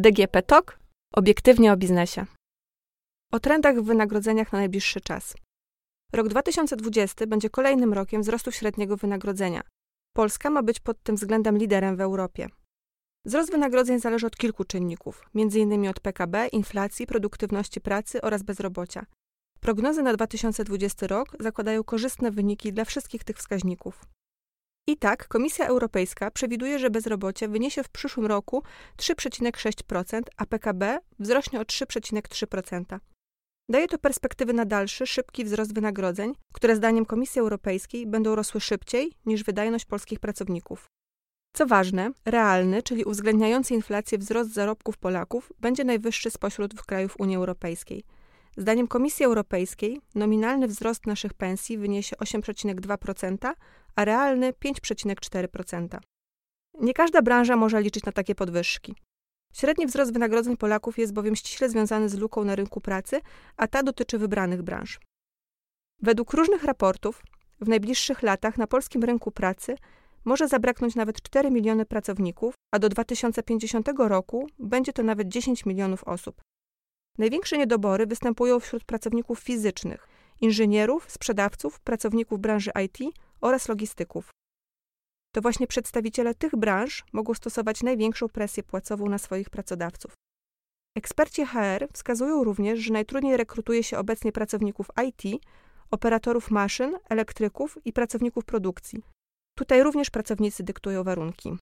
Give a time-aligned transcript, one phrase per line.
[0.00, 0.78] DGP TOK
[1.14, 2.26] obiektywnie o biznesie.
[3.32, 5.34] O trendach w wynagrodzeniach na najbliższy czas.
[6.12, 9.62] Rok 2020 będzie kolejnym rokiem wzrostu średniego wynagrodzenia.
[10.16, 12.48] Polska ma być pod tym względem liderem w Europie.
[13.26, 15.88] Wzrost wynagrodzeń zależy od kilku czynników, m.in.
[15.88, 19.06] od PKB, inflacji, produktywności pracy oraz bezrobocia.
[19.60, 24.04] Prognozy na 2020 rok zakładają korzystne wyniki dla wszystkich tych wskaźników.
[24.90, 28.62] I tak Komisja Europejska przewiduje, że bezrobocie wyniesie w przyszłym roku
[28.96, 32.98] 3,6%, a PKB wzrośnie o 3,3%.
[33.68, 39.12] Daje to perspektywy na dalszy, szybki wzrost wynagrodzeń, które zdaniem Komisji Europejskiej będą rosły szybciej
[39.26, 40.86] niż wydajność polskich pracowników.
[41.56, 48.04] Co ważne, realny, czyli uwzględniający inflację wzrost zarobków Polaków będzie najwyższy spośród krajów Unii Europejskiej.
[48.56, 53.52] Zdaniem Komisji Europejskiej nominalny wzrost naszych pensji wyniesie 8,2%,
[53.96, 55.98] a realny 5,4%.
[56.80, 58.94] Nie każda branża może liczyć na takie podwyżki.
[59.52, 63.20] Średni wzrost wynagrodzeń Polaków jest bowiem ściśle związany z luką na rynku pracy,
[63.56, 65.00] a ta dotyczy wybranych branż.
[66.02, 67.22] Według różnych raportów,
[67.60, 69.76] w najbliższych latach na polskim rynku pracy
[70.24, 76.04] może zabraknąć nawet 4 miliony pracowników, a do 2050 roku będzie to nawet 10 milionów
[76.04, 76.42] osób.
[77.18, 80.08] Największe niedobory występują wśród pracowników fizycznych,
[80.40, 84.30] inżynierów, sprzedawców, pracowników branży IT oraz logistyków.
[85.34, 90.12] To właśnie przedstawiciele tych branż mogą stosować największą presję płacową na swoich pracodawców.
[90.96, 95.42] Eksperci HR wskazują również, że najtrudniej rekrutuje się obecnie pracowników IT,
[95.90, 99.02] operatorów maszyn, elektryków i pracowników produkcji.
[99.58, 101.58] Tutaj również pracownicy dyktują warunki.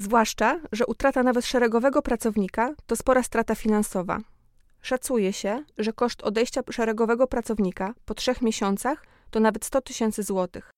[0.00, 4.18] Zwłaszcza, że utrata nawet szeregowego pracownika to spora strata finansowa.
[4.88, 10.70] Szacuje się, że koszt odejścia szeregowego pracownika po trzech miesiącach to nawet 100 tysięcy złotych.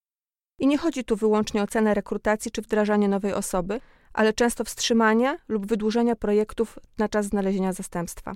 [0.58, 3.80] I nie chodzi tu wyłącznie o cenę rekrutacji czy wdrażanie nowej osoby,
[4.12, 8.32] ale często wstrzymania lub wydłużenia projektów na czas znalezienia zastępstwa.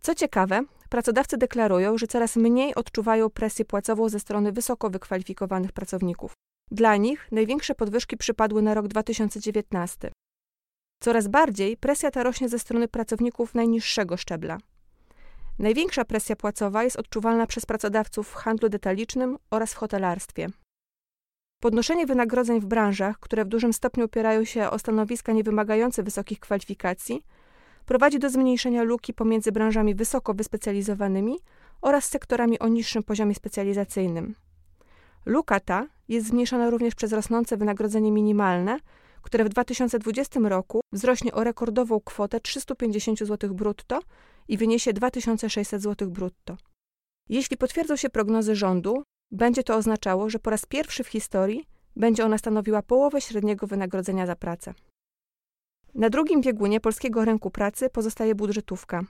[0.00, 6.32] Co ciekawe, pracodawcy deklarują, że coraz mniej odczuwają presję płacową ze strony wysoko wykwalifikowanych pracowników.
[6.70, 10.10] Dla nich największe podwyżki przypadły na rok 2019.
[11.02, 14.58] Coraz bardziej presja ta rośnie ze strony pracowników najniższego szczebla.
[15.58, 20.46] Największa presja płacowa jest odczuwalna przez pracodawców w handlu detalicznym oraz w hotelarstwie.
[21.60, 27.24] Podnoszenie wynagrodzeń w branżach, które w dużym stopniu opierają się o stanowiska niewymagające wysokich kwalifikacji,
[27.86, 31.38] prowadzi do zmniejszenia luki pomiędzy branżami wysoko wyspecjalizowanymi
[31.80, 34.34] oraz sektorami o niższym poziomie specjalizacyjnym.
[35.26, 38.78] Luka ta jest zmniejszona również przez rosnące wynagrodzenie minimalne,
[39.22, 44.00] które w 2020 roku wzrośnie o rekordową kwotę 350 zł brutto
[44.48, 46.56] i wyniesie 2600 zł brutto.
[47.28, 51.64] Jeśli potwierdzą się prognozy rządu, będzie to oznaczało, że po raz pierwszy w historii
[51.96, 54.74] będzie ona stanowiła połowę średniego wynagrodzenia za pracę.
[55.94, 59.02] Na drugim biegunie polskiego rynku pracy pozostaje budżetówka.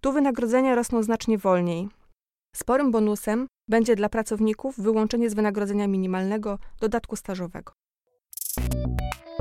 [0.00, 1.88] Tu wynagrodzenia rosną znacznie wolniej.
[2.56, 7.72] Sporym bonusem będzie dla pracowników wyłączenie z wynagrodzenia minimalnego dodatku stażowego.
[8.60, 9.39] Música